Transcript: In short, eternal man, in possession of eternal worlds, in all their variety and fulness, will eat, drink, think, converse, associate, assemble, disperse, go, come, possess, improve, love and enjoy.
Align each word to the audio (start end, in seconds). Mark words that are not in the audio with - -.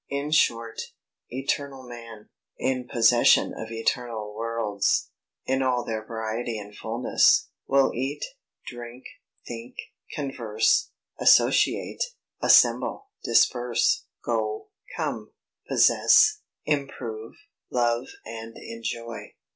In 0.09 0.31
short, 0.31 0.81
eternal 1.29 1.83
man, 1.87 2.29
in 2.57 2.87
possession 2.87 3.53
of 3.53 3.71
eternal 3.71 4.33
worlds, 4.35 5.11
in 5.45 5.61
all 5.61 5.85
their 5.85 6.03
variety 6.03 6.57
and 6.57 6.75
fulness, 6.75 7.49
will 7.67 7.91
eat, 7.93 8.25
drink, 8.65 9.03
think, 9.47 9.75
converse, 10.15 10.89
associate, 11.19 12.01
assemble, 12.41 13.11
disperse, 13.23 14.07
go, 14.25 14.69
come, 14.97 15.33
possess, 15.69 16.39
improve, 16.65 17.35
love 17.69 18.07
and 18.25 18.57
enjoy. 18.57 19.35